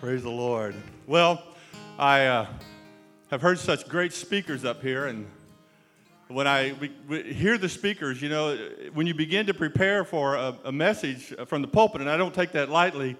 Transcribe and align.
Praise 0.00 0.22
the 0.22 0.30
Lord. 0.30 0.74
Well, 1.06 1.42
I 1.98 2.24
uh, 2.24 2.46
have 3.30 3.42
heard 3.42 3.58
such 3.58 3.86
great 3.86 4.14
speakers 4.14 4.64
up 4.64 4.80
here, 4.80 5.08
and 5.08 5.26
when 6.28 6.46
I 6.46 6.72
we, 6.80 6.90
we 7.06 7.34
hear 7.34 7.58
the 7.58 7.68
speakers, 7.68 8.22
you 8.22 8.30
know, 8.30 8.56
when 8.94 9.06
you 9.06 9.12
begin 9.12 9.44
to 9.44 9.52
prepare 9.52 10.06
for 10.06 10.36
a, 10.36 10.56
a 10.64 10.72
message 10.72 11.34
from 11.44 11.60
the 11.60 11.68
pulpit, 11.68 12.00
and 12.00 12.08
I 12.08 12.16
don't 12.16 12.32
take 12.32 12.52
that 12.52 12.70
lightly. 12.70 13.14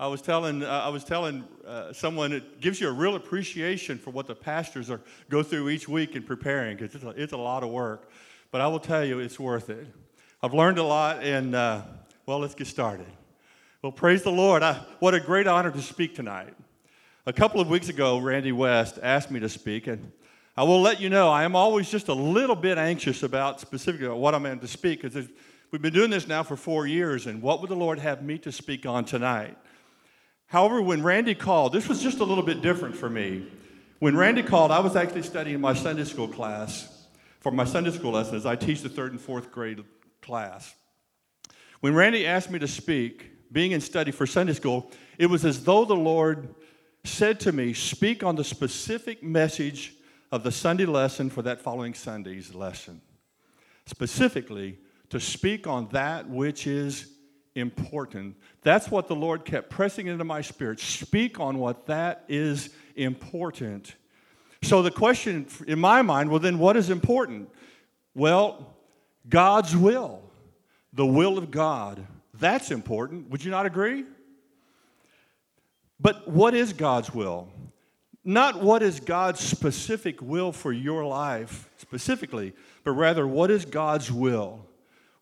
I 0.00 0.06
was 0.06 0.22
telling 0.22 0.62
uh, 0.62 0.68
I 0.68 0.88
was 0.88 1.04
telling 1.04 1.44
uh, 1.66 1.92
someone 1.92 2.32
it 2.32 2.62
gives 2.62 2.80
you 2.80 2.88
a 2.88 2.92
real 2.92 3.14
appreciation 3.14 3.98
for 3.98 4.08
what 4.08 4.26
the 4.26 4.34
pastors 4.34 4.88
are 4.88 5.02
go 5.28 5.42
through 5.42 5.68
each 5.68 5.86
week 5.86 6.16
in 6.16 6.22
preparing 6.22 6.78
because 6.78 6.94
it's, 6.94 7.04
it's, 7.18 7.32
a 7.34 7.36
lot 7.36 7.62
of 7.62 7.68
work. 7.68 8.08
But 8.50 8.62
I 8.62 8.68
will 8.68 8.80
tell 8.80 9.04
you, 9.04 9.18
it's 9.18 9.38
worth 9.38 9.68
it. 9.68 9.86
I've 10.42 10.54
learned 10.54 10.78
a 10.78 10.82
lot, 10.82 11.22
and 11.22 11.54
uh, 11.54 11.82
well, 12.24 12.38
let's 12.38 12.54
get 12.54 12.68
started. 12.68 13.04
Well, 13.82 13.90
praise 13.90 14.22
the 14.22 14.30
Lord. 14.30 14.62
I, 14.62 14.74
what 15.00 15.12
a 15.12 15.18
great 15.18 15.48
honor 15.48 15.72
to 15.72 15.82
speak 15.82 16.14
tonight. 16.14 16.54
A 17.26 17.32
couple 17.32 17.60
of 17.60 17.68
weeks 17.68 17.88
ago, 17.88 18.18
Randy 18.18 18.52
West 18.52 19.00
asked 19.02 19.28
me 19.28 19.40
to 19.40 19.48
speak, 19.48 19.88
and 19.88 20.12
I 20.56 20.62
will 20.62 20.80
let 20.80 21.00
you 21.00 21.10
know 21.10 21.30
I 21.30 21.42
am 21.42 21.56
always 21.56 21.90
just 21.90 22.06
a 22.06 22.14
little 22.14 22.54
bit 22.54 22.78
anxious 22.78 23.24
about 23.24 23.58
specifically 23.60 24.06
what 24.06 24.36
I'm 24.36 24.44
going 24.44 24.60
to 24.60 24.68
speak 24.68 25.02
because 25.02 25.28
we've 25.72 25.82
been 25.82 25.92
doing 25.92 26.10
this 26.10 26.28
now 26.28 26.44
for 26.44 26.54
four 26.54 26.86
years, 26.86 27.26
and 27.26 27.42
what 27.42 27.60
would 27.60 27.70
the 27.70 27.74
Lord 27.74 27.98
have 27.98 28.22
me 28.22 28.38
to 28.38 28.52
speak 28.52 28.86
on 28.86 29.04
tonight? 29.04 29.58
However, 30.46 30.80
when 30.80 31.02
Randy 31.02 31.34
called, 31.34 31.72
this 31.72 31.88
was 31.88 32.00
just 32.00 32.20
a 32.20 32.24
little 32.24 32.44
bit 32.44 32.62
different 32.62 32.94
for 32.94 33.10
me. 33.10 33.48
When 33.98 34.16
Randy 34.16 34.44
called, 34.44 34.70
I 34.70 34.78
was 34.78 34.94
actually 34.94 35.24
studying 35.24 35.60
my 35.60 35.74
Sunday 35.74 36.04
school 36.04 36.28
class. 36.28 37.04
For 37.40 37.50
my 37.50 37.64
Sunday 37.64 37.90
school 37.90 38.12
lessons, 38.12 38.46
I 38.46 38.54
teach 38.54 38.82
the 38.82 38.88
third 38.88 39.10
and 39.10 39.20
fourth 39.20 39.50
grade 39.50 39.82
class. 40.20 40.72
When 41.80 41.96
Randy 41.96 42.24
asked 42.24 42.48
me 42.48 42.60
to 42.60 42.68
speak, 42.68 43.32
being 43.52 43.72
in 43.72 43.80
study 43.80 44.10
for 44.10 44.26
Sunday 44.26 44.54
school, 44.54 44.90
it 45.18 45.26
was 45.26 45.44
as 45.44 45.64
though 45.64 45.84
the 45.84 45.94
Lord 45.94 46.54
said 47.04 47.38
to 47.40 47.52
me, 47.52 47.74
Speak 47.74 48.22
on 48.22 48.36
the 48.36 48.44
specific 48.44 49.22
message 49.22 49.94
of 50.30 50.42
the 50.42 50.52
Sunday 50.52 50.86
lesson 50.86 51.28
for 51.28 51.42
that 51.42 51.60
following 51.60 51.94
Sunday's 51.94 52.54
lesson. 52.54 53.00
Specifically, 53.86 54.78
to 55.10 55.20
speak 55.20 55.66
on 55.66 55.88
that 55.92 56.28
which 56.28 56.66
is 56.66 57.12
important. 57.54 58.36
That's 58.62 58.90
what 58.90 59.08
the 59.08 59.14
Lord 59.14 59.44
kept 59.44 59.68
pressing 59.68 60.06
into 60.06 60.24
my 60.24 60.40
spirit. 60.40 60.80
Speak 60.80 61.38
on 61.38 61.58
what 61.58 61.86
that 61.86 62.24
is 62.28 62.70
important. 62.96 63.94
So 64.62 64.80
the 64.80 64.90
question 64.90 65.46
in 65.66 65.78
my 65.78 66.02
mind, 66.02 66.30
well, 66.30 66.38
then 66.38 66.58
what 66.58 66.76
is 66.76 66.88
important? 66.88 67.50
Well, 68.14 68.74
God's 69.28 69.76
will, 69.76 70.22
the 70.92 71.06
will 71.06 71.36
of 71.36 71.50
God. 71.50 72.06
That's 72.34 72.70
important. 72.70 73.30
Would 73.30 73.44
you 73.44 73.50
not 73.50 73.66
agree? 73.66 74.04
But 76.00 76.28
what 76.28 76.54
is 76.54 76.72
God's 76.72 77.14
will? 77.14 77.48
Not 78.24 78.62
what 78.62 78.82
is 78.82 79.00
God's 79.00 79.40
specific 79.40 80.20
will 80.22 80.52
for 80.52 80.72
your 80.72 81.04
life 81.04 81.70
specifically, 81.76 82.52
but 82.84 82.92
rather 82.92 83.26
what 83.26 83.50
is 83.50 83.64
God's 83.64 84.10
will? 84.10 84.66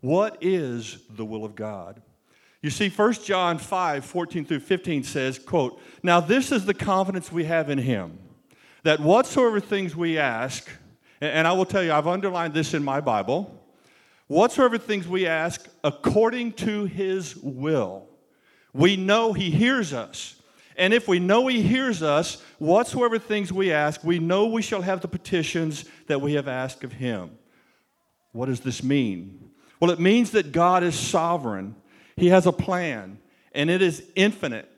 What 0.00 0.38
is 0.40 0.98
the 1.08 1.24
will 1.24 1.44
of 1.44 1.54
God? 1.54 2.00
You 2.62 2.70
see, 2.70 2.90
1 2.90 3.12
John 3.14 3.58
5, 3.58 4.04
14 4.04 4.44
through 4.44 4.60
15 4.60 5.04
says, 5.04 5.38
quote, 5.38 5.80
Now 6.02 6.20
this 6.20 6.52
is 6.52 6.66
the 6.66 6.74
confidence 6.74 7.32
we 7.32 7.44
have 7.44 7.70
in 7.70 7.78
him, 7.78 8.18
that 8.82 9.00
whatsoever 9.00 9.60
things 9.60 9.96
we 9.96 10.18
ask, 10.18 10.68
and 11.22 11.48
I 11.48 11.52
will 11.52 11.64
tell 11.64 11.82
you, 11.82 11.92
I've 11.92 12.06
underlined 12.06 12.52
this 12.52 12.74
in 12.74 12.84
my 12.84 13.00
Bible, 13.00 13.59
Whatsoever 14.30 14.78
things 14.78 15.08
we 15.08 15.26
ask 15.26 15.68
according 15.82 16.52
to 16.52 16.84
his 16.84 17.34
will, 17.34 18.06
we 18.72 18.94
know 18.94 19.32
he 19.32 19.50
hears 19.50 19.92
us. 19.92 20.36
And 20.76 20.94
if 20.94 21.08
we 21.08 21.18
know 21.18 21.48
he 21.48 21.62
hears 21.62 22.00
us, 22.00 22.40
whatsoever 22.60 23.18
things 23.18 23.52
we 23.52 23.72
ask, 23.72 24.04
we 24.04 24.20
know 24.20 24.46
we 24.46 24.62
shall 24.62 24.82
have 24.82 25.00
the 25.00 25.08
petitions 25.08 25.84
that 26.06 26.20
we 26.20 26.34
have 26.34 26.46
asked 26.46 26.84
of 26.84 26.92
him. 26.92 27.38
What 28.30 28.46
does 28.46 28.60
this 28.60 28.84
mean? 28.84 29.50
Well, 29.80 29.90
it 29.90 29.98
means 29.98 30.30
that 30.30 30.52
God 30.52 30.84
is 30.84 30.94
sovereign, 30.94 31.74
he 32.14 32.28
has 32.28 32.46
a 32.46 32.52
plan, 32.52 33.18
and 33.50 33.68
it 33.68 33.82
is 33.82 34.04
infinite, 34.14 34.70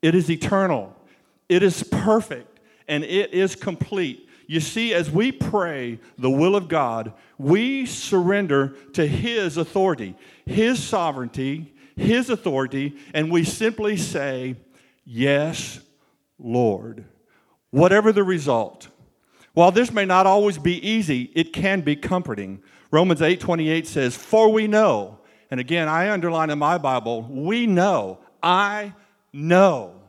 it 0.00 0.14
is 0.14 0.30
eternal, 0.30 0.96
it 1.50 1.62
is 1.62 1.82
perfect, 1.82 2.58
and 2.88 3.04
it 3.04 3.34
is 3.34 3.54
complete. 3.54 4.30
You 4.46 4.60
see, 4.60 4.92
as 4.94 5.10
we 5.10 5.32
pray 5.32 5.98
the 6.18 6.30
will 6.30 6.56
of 6.56 6.68
God, 6.68 7.12
we 7.38 7.86
surrender 7.86 8.76
to 8.92 9.06
His 9.06 9.56
authority, 9.56 10.16
His 10.44 10.82
sovereignty, 10.82 11.74
His 11.96 12.30
authority, 12.30 12.96
and 13.12 13.30
we 13.30 13.44
simply 13.44 13.96
say, 13.96 14.56
Yes, 15.04 15.80
Lord. 16.38 17.04
Whatever 17.70 18.12
the 18.12 18.24
result. 18.24 18.88
While 19.52 19.72
this 19.72 19.92
may 19.92 20.04
not 20.04 20.26
always 20.26 20.58
be 20.58 20.86
easy, 20.86 21.30
it 21.34 21.52
can 21.52 21.80
be 21.80 21.96
comforting. 21.96 22.62
Romans 22.90 23.22
8 23.22 23.40
28 23.40 23.86
says, 23.86 24.16
For 24.16 24.50
we 24.50 24.66
know, 24.66 25.20
and 25.50 25.60
again, 25.60 25.88
I 25.88 26.10
underline 26.10 26.50
in 26.50 26.58
my 26.58 26.78
Bible, 26.78 27.22
we 27.22 27.66
know, 27.66 28.18
I 28.42 28.94
know 29.32 30.00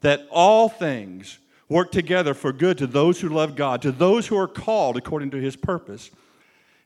that 0.00 0.26
all 0.30 0.68
things 0.68 1.38
work 1.68 1.92
together 1.92 2.34
for 2.34 2.52
good 2.52 2.78
to 2.78 2.86
those 2.86 3.20
who 3.20 3.28
love 3.28 3.56
God, 3.56 3.82
to 3.82 3.92
those 3.92 4.26
who 4.26 4.36
are 4.36 4.48
called 4.48 4.96
according 4.96 5.30
to 5.30 5.40
his 5.40 5.56
purpose. 5.56 6.10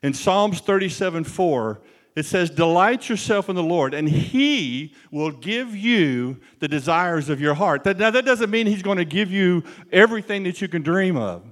In 0.01 0.13
Psalms 0.13 0.59
37 0.59 1.23
4, 1.23 1.81
it 2.15 2.25
says, 2.25 2.49
Delight 2.49 3.09
yourself 3.09 3.49
in 3.49 3.55
the 3.55 3.63
Lord, 3.63 3.93
and 3.93 4.07
he 4.07 4.93
will 5.11 5.31
give 5.31 5.75
you 5.75 6.39
the 6.59 6.67
desires 6.67 7.29
of 7.29 7.41
your 7.41 7.53
heart. 7.53 7.85
Now, 7.85 8.11
that 8.11 8.25
doesn't 8.25 8.51
mean 8.51 8.67
he's 8.67 8.83
going 8.83 8.97
to 8.97 9.05
give 9.05 9.31
you 9.31 9.63
everything 9.91 10.43
that 10.43 10.61
you 10.61 10.67
can 10.67 10.83
dream 10.83 11.17
of. 11.17 11.43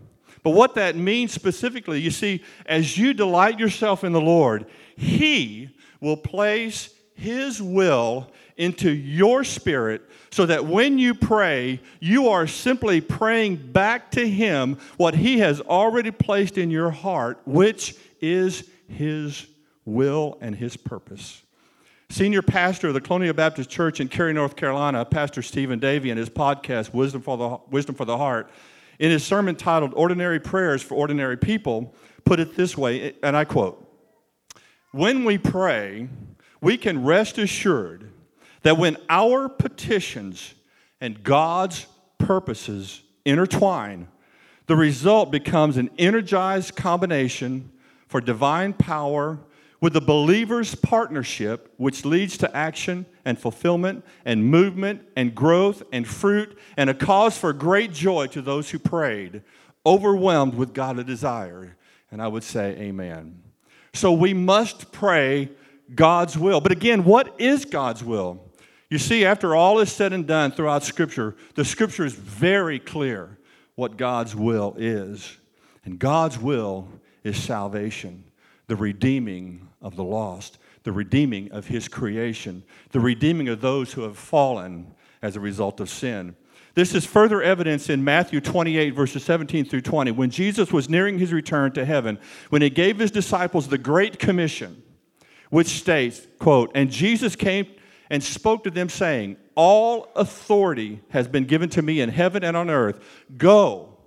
But 0.44 0.52
what 0.52 0.76
that 0.76 0.96
means 0.96 1.32
specifically, 1.32 2.00
you 2.00 2.12
see, 2.12 2.44
as 2.66 2.98
you 2.98 3.14
delight 3.14 3.60
yourself 3.60 4.04
in 4.04 4.12
the 4.12 4.22
Lord, 4.22 4.66
he 4.96 5.70
will 6.00 6.18
place 6.18 6.94
his 7.22 7.62
will 7.62 8.32
into 8.58 8.90
your 8.92 9.44
spirit 9.44 10.02
so 10.32 10.46
that 10.46 10.66
when 10.66 10.98
you 10.98 11.14
pray, 11.14 11.80
you 12.00 12.30
are 12.30 12.48
simply 12.48 13.00
praying 13.00 13.58
back 13.72 14.12
to 14.12 14.28
Him 14.28 14.78
what 14.98 15.14
He 15.14 15.40
has 15.40 15.62
already 15.62 16.10
placed 16.10 16.58
in 16.58 16.72
your 16.72 16.90
heart, 16.90 17.42
which 17.46 17.96
is 18.22 18.68
His 18.88 19.46
will 19.86 20.38
and 20.42 20.56
His 20.56 20.78
purpose. 20.78 21.44
Senior 22.10 22.42
pastor 22.42 22.88
of 22.88 22.94
the 22.94 23.02
Colonial 23.02 23.34
Baptist 23.34 23.70
Church 23.70 24.00
in 24.00 24.08
Cary, 24.08 24.34
North 24.34 24.56
Carolina, 24.56 25.06
Pastor 25.06 25.42
Stephen 25.42 25.80
Davey, 25.80 26.10
in 26.10 26.18
his 26.18 26.30
podcast, 26.30 26.94
Wisdom 26.94 27.22
for, 27.22 27.38
the, 27.38 27.58
Wisdom 27.70 27.96
for 27.96 28.06
the 28.06 28.18
Heart, 28.18 28.50
in 29.00 29.12
his 29.12 29.24
sermon 29.24 29.56
titled 29.56 29.94
Ordinary 29.96 30.40
Prayers 30.40 30.82
for 30.82 30.96
Ordinary 30.96 31.38
People, 31.38 31.94
put 32.26 32.40
it 32.40 32.56
this 32.56 32.78
way, 32.78 33.14
and 33.24 33.38
I 33.38 33.46
quote 33.46 33.88
When 34.92 35.24
we 35.24 35.38
pray, 35.38 36.10
we 36.62 36.78
can 36.78 37.04
rest 37.04 37.38
assured 37.38 38.12
that 38.62 38.78
when 38.78 38.98
our 39.10 39.50
petitions 39.50 40.54
and 41.00 41.24
God's 41.24 41.88
purposes 42.18 43.02
intertwine, 43.26 44.08
the 44.68 44.76
result 44.76 45.32
becomes 45.32 45.78
an 45.78 45.90
energized 45.98 46.76
combination 46.76 47.72
for 48.08 48.22
divine 48.22 48.74
power 48.74 49.40
with 49.82 49.94
the 49.94 50.02
believer's 50.02 50.76
partnership, 50.76 51.74
which 51.78 52.06
leads 52.06 52.38
to 52.38 52.56
action 52.56 53.06
and 53.26 53.40
fulfillment 53.40 54.06
and 54.24 54.46
movement 54.46 55.02
and 55.16 55.34
growth 55.34 55.82
and 55.92 56.08
fruit 56.08 56.58
and 56.78 56.90
a 56.90 56.94
cause 56.94 57.36
for 57.36 57.52
great 57.52 57.92
joy 57.92 58.28
to 58.28 58.42
those 58.42 58.70
who 58.70 58.78
prayed, 58.78 59.42
overwhelmed 59.86 60.54
with 60.54 60.74
godly 60.74 61.04
desire. 61.04 61.76
And 62.12 62.22
I 62.22 62.28
would 62.28 62.44
say, 62.44 62.78
Amen. 62.78 63.42
So 63.94 64.12
we 64.12 64.34
must 64.34 64.92
pray 64.92 65.50
God's 65.94 66.38
will. 66.38 66.62
But 66.62 66.72
again, 66.72 67.04
what 67.04 67.36
is 67.40 67.66
God's 67.66 68.04
will? 68.04 68.52
You 68.90 68.98
see, 68.98 69.26
after 69.26 69.56
all 69.56 69.80
is 69.80 69.92
said 69.92 70.14
and 70.14 70.28
done 70.28 70.52
throughout 70.52 70.84
Scripture, 70.84 71.36
the 71.56 71.66
Scripture 71.66 72.06
is 72.06 72.14
very 72.14 72.80
clear 72.80 73.38
what 73.76 73.98
God's 73.98 74.36
will 74.36 74.76
is. 74.78 75.38
And 75.86 75.98
God's 75.98 76.38
will 76.38 76.88
is 77.24 77.42
salvation, 77.42 78.24
the 78.68 78.76
redeeming 78.76 79.68
of 79.82 79.96
the 79.96 80.04
lost, 80.04 80.58
the 80.84 80.92
redeeming 80.92 81.52
of 81.52 81.68
His 81.68 81.88
creation, 81.88 82.64
the 82.92 83.00
redeeming 83.00 83.48
of 83.48 83.62
those 83.62 83.94
who 83.94 84.02
have 84.02 84.18
fallen 84.18 84.94
as 85.22 85.36
a 85.36 85.40
result 85.40 85.80
of 85.80 85.90
sin. 85.90 86.36
This 86.74 86.96
is 86.96 87.06
further 87.06 87.42
evidence 87.42 87.90
in 87.90 88.04
Matthew 88.04 88.40
28, 88.40 88.92
verses 88.92 89.24
17 89.24 89.66
through 89.66 89.82
20. 89.82 90.12
When 90.12 90.30
Jesus 90.30 90.72
was 90.72 90.90
nearing 90.90 91.20
his 91.20 91.34
return 91.34 91.74
to 91.74 91.86
heaven, 91.86 92.18
when 92.50 92.62
he 92.62 92.70
gave 92.70 92.98
his 92.98 93.12
disciples 93.12 93.68
the 93.68 93.78
Great 93.78 94.20
Commission, 94.20 94.82
which 95.52 95.68
states, 95.68 96.26
quote, 96.40 96.72
And 96.74 96.90
Jesus 96.90 97.36
came 97.36 97.68
and 98.10 98.24
spoke 98.24 98.64
to 98.64 98.72
them, 98.72 98.90
saying, 98.90 99.38
All 99.54 100.08
authority 100.16 101.02
has 101.10 101.28
been 101.28 101.46
given 101.46 101.70
to 101.70 101.84
me 101.84 102.02
in 102.02 102.10
heaven 102.10 102.44
and 102.44 102.58
on 102.58 102.70
earth. 102.70 103.00
Go, 103.38 103.98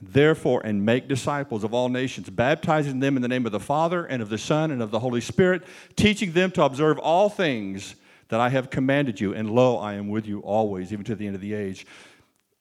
therefore, 0.00 0.62
and 0.64 0.86
make 0.86 1.08
disciples 1.08 1.64
of 1.64 1.74
all 1.74 1.90
nations, 1.90 2.30
baptizing 2.30 3.00
them 3.00 3.16
in 3.16 3.22
the 3.22 3.28
name 3.28 3.44
of 3.44 3.52
the 3.52 3.60
Father 3.60 4.06
and 4.06 4.22
of 4.22 4.30
the 4.30 4.38
Son 4.38 4.70
and 4.70 4.80
of 4.80 4.90
the 4.90 5.00
Holy 5.00 5.20
Spirit, 5.20 5.64
teaching 5.96 6.32
them 6.32 6.50
to 6.52 6.64
observe 6.64 6.98
all 6.98 7.28
things 7.28 7.96
that 8.28 8.40
I 8.40 8.48
have 8.48 8.70
commanded 8.70 9.20
you. 9.20 9.34
And 9.34 9.50
lo, 9.50 9.76
I 9.76 9.94
am 9.94 10.08
with 10.08 10.26
you 10.26 10.40
always, 10.40 10.92
even 10.92 11.04
to 11.06 11.14
the 11.14 11.26
end 11.26 11.34
of 11.34 11.42
the 11.42 11.52
age. 11.52 11.84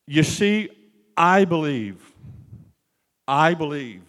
You 0.08 0.24
see, 0.24 0.70
I 1.16 1.46
believe, 1.46 2.12
I 3.28 3.54
believe 3.54 4.02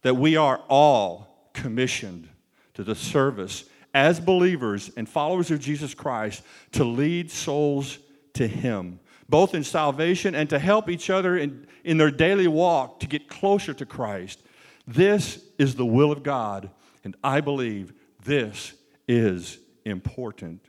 that 0.00 0.16
we 0.16 0.36
are 0.36 0.62
all 0.68 1.50
commissioned 1.52 2.28
to 2.76 2.84
the 2.84 2.94
service 2.94 3.64
as 3.94 4.20
believers 4.20 4.90
and 4.96 5.08
followers 5.08 5.50
of 5.50 5.58
Jesus 5.58 5.94
Christ 5.94 6.42
to 6.72 6.84
lead 6.84 7.30
souls 7.30 7.98
to 8.34 8.46
Him, 8.46 9.00
both 9.28 9.54
in 9.54 9.64
salvation 9.64 10.34
and 10.34 10.48
to 10.50 10.58
help 10.58 10.90
each 10.90 11.08
other 11.08 11.38
in, 11.38 11.66
in 11.84 11.96
their 11.96 12.10
daily 12.10 12.46
walk 12.46 13.00
to 13.00 13.06
get 13.06 13.28
closer 13.28 13.72
to 13.72 13.86
Christ. 13.86 14.42
This 14.86 15.42
is 15.58 15.74
the 15.74 15.86
will 15.86 16.12
of 16.12 16.22
God, 16.22 16.68
and 17.02 17.16
I 17.24 17.40
believe 17.40 17.94
this 18.22 18.74
is 19.08 19.58
important. 19.86 20.60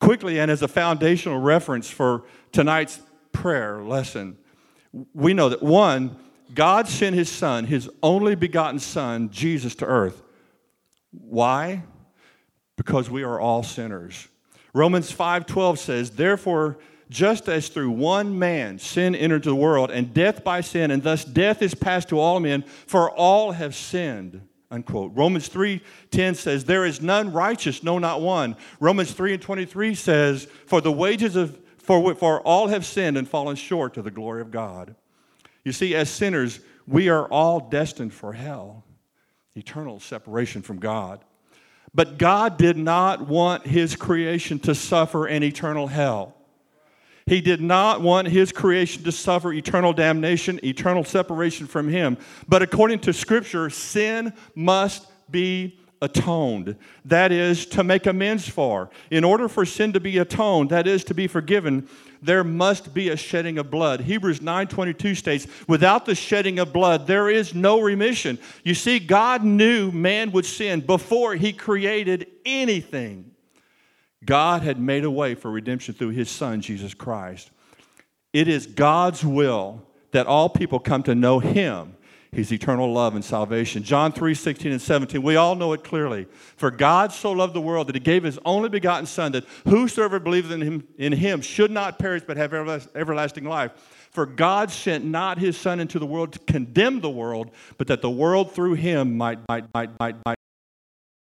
Quickly, 0.00 0.40
and 0.40 0.50
as 0.50 0.62
a 0.62 0.68
foundational 0.68 1.38
reference 1.38 1.88
for 1.88 2.24
tonight's 2.50 3.00
prayer 3.30 3.80
lesson, 3.80 4.36
we 5.14 5.34
know 5.34 5.48
that 5.48 5.62
one, 5.62 6.16
God 6.52 6.88
sent 6.88 7.14
his 7.14 7.28
son, 7.28 7.66
his 7.66 7.88
only 8.02 8.34
begotten 8.34 8.80
son, 8.80 9.30
Jesus, 9.30 9.76
to 9.76 9.86
earth. 9.86 10.22
Why? 11.10 11.84
Because 12.76 13.10
we 13.10 13.22
are 13.22 13.40
all 13.40 13.62
sinners. 13.62 14.28
Romans 14.72 15.10
5:12 15.10 15.78
says, 15.78 16.10
"Therefore, 16.10 16.78
just 17.10 17.48
as 17.48 17.68
through 17.68 17.90
one 17.90 18.38
man 18.38 18.78
sin 18.78 19.14
entered 19.14 19.44
the 19.44 19.54
world, 19.54 19.90
and 19.90 20.12
death 20.12 20.44
by 20.44 20.60
sin, 20.60 20.90
and 20.90 21.02
thus 21.02 21.24
death 21.24 21.62
is 21.62 21.74
passed 21.74 22.10
to 22.10 22.18
all 22.18 22.38
men, 22.38 22.62
for 22.86 23.10
all 23.10 23.52
have 23.52 23.74
sinned." 23.74 24.42
Unquote. 24.70 25.12
Romans 25.14 25.48
3:10 25.48 26.34
says, 26.34 26.64
"There 26.64 26.84
is 26.84 27.00
none 27.00 27.32
righteous, 27.32 27.82
no 27.82 27.98
not 27.98 28.20
one." 28.20 28.54
Romans 28.80 29.12
3 29.12 29.32
and 29.32 29.42
23 29.42 29.94
says, 29.94 30.46
"For 30.66 30.82
the 30.82 30.92
wages 30.92 31.36
of 31.36 31.58
for, 31.78 32.14
for 32.14 32.42
all 32.42 32.68
have 32.68 32.84
sinned 32.84 33.16
and 33.16 33.26
fallen 33.26 33.56
short 33.56 33.96
of 33.96 34.04
the 34.04 34.10
glory 34.10 34.42
of 34.42 34.50
God." 34.50 34.94
You 35.64 35.72
see, 35.72 35.94
as 35.94 36.10
sinners, 36.10 36.60
we 36.86 37.08
are 37.08 37.26
all 37.28 37.60
destined 37.60 38.12
for 38.12 38.34
hell, 38.34 38.84
eternal 39.58 40.00
separation 40.00 40.62
from 40.62 40.78
God. 40.78 41.24
But 41.94 42.18
God 42.18 42.56
did 42.56 42.76
not 42.76 43.26
want 43.26 43.66
his 43.66 43.96
creation 43.96 44.58
to 44.60 44.74
suffer 44.74 45.26
an 45.26 45.42
eternal 45.42 45.86
hell. 45.86 46.34
He 47.26 47.40
did 47.40 47.60
not 47.60 48.00
want 48.00 48.28
his 48.28 48.52
creation 48.52 49.04
to 49.04 49.12
suffer 49.12 49.52
eternal 49.52 49.92
damnation, 49.92 50.60
eternal 50.64 51.04
separation 51.04 51.66
from 51.66 51.88
him. 51.88 52.16
But 52.48 52.62
according 52.62 53.00
to 53.00 53.12
Scripture, 53.12 53.68
sin 53.68 54.32
must 54.54 55.06
be 55.30 55.78
atoned. 56.00 56.76
That 57.04 57.32
is, 57.32 57.66
to 57.66 57.84
make 57.84 58.06
amends 58.06 58.48
for. 58.48 58.90
In 59.10 59.24
order 59.24 59.48
for 59.48 59.64
sin 59.64 59.92
to 59.92 60.00
be 60.00 60.18
atoned, 60.18 60.70
that 60.70 60.86
is, 60.86 61.04
to 61.04 61.14
be 61.14 61.26
forgiven, 61.26 61.88
there 62.22 62.44
must 62.44 62.94
be 62.94 63.08
a 63.08 63.16
shedding 63.16 63.58
of 63.58 63.70
blood. 63.70 64.02
Hebrews 64.02 64.40
9:22 64.40 65.14
states, 65.14 65.46
"Without 65.66 66.06
the 66.06 66.14
shedding 66.14 66.58
of 66.58 66.72
blood, 66.72 67.06
there 67.06 67.28
is 67.28 67.54
no 67.54 67.80
remission." 67.80 68.38
You 68.64 68.74
see, 68.74 68.98
God 68.98 69.44
knew 69.44 69.90
man 69.90 70.32
would 70.32 70.46
sin 70.46 70.80
before 70.80 71.34
he 71.34 71.52
created 71.52 72.26
anything. 72.44 73.32
God 74.24 74.62
had 74.62 74.80
made 74.80 75.04
a 75.04 75.10
way 75.10 75.34
for 75.34 75.50
redemption 75.50 75.94
through 75.94 76.10
his 76.10 76.28
son 76.28 76.60
Jesus 76.60 76.94
Christ. 76.94 77.50
It 78.32 78.48
is 78.48 78.66
God's 78.66 79.24
will 79.24 79.82
that 80.10 80.26
all 80.26 80.48
people 80.48 80.80
come 80.80 81.02
to 81.04 81.14
know 81.14 81.38
him 81.38 81.94
his 82.32 82.52
eternal 82.52 82.92
love 82.92 83.14
and 83.14 83.24
salvation. 83.24 83.82
John 83.82 84.12
3 84.12 84.34
16 84.34 84.72
and 84.72 84.80
17, 84.80 85.22
we 85.22 85.36
all 85.36 85.54
know 85.54 85.72
it 85.72 85.84
clearly. 85.84 86.26
For 86.56 86.70
God 86.70 87.12
so 87.12 87.32
loved 87.32 87.54
the 87.54 87.60
world 87.60 87.88
that 87.88 87.94
he 87.94 88.00
gave 88.00 88.24
his 88.24 88.38
only 88.44 88.68
begotten 88.68 89.06
Son, 89.06 89.32
that 89.32 89.44
whosoever 89.66 90.18
believes 90.18 90.50
in 90.50 90.60
him, 90.60 90.86
in 90.98 91.12
him 91.12 91.40
should 91.40 91.70
not 91.70 91.98
perish 91.98 92.22
but 92.26 92.36
have 92.36 92.52
everlasting 92.94 93.44
life. 93.44 93.72
For 94.10 94.26
God 94.26 94.70
sent 94.70 95.04
not 95.04 95.38
his 95.38 95.56
Son 95.56 95.80
into 95.80 95.98
the 95.98 96.06
world 96.06 96.32
to 96.32 96.38
condemn 96.40 97.00
the 97.00 97.10
world, 97.10 97.50
but 97.76 97.86
that 97.86 98.02
the 98.02 98.10
world 98.10 98.52
through 98.52 98.74
him 98.74 99.16
might, 99.16 99.38
might, 99.48 99.64
might, 99.74 99.90
might, 99.98 100.16
might 100.24 100.37